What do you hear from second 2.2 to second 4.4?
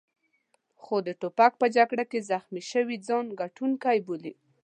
زخمي شوي ځان ګټونکی بولي.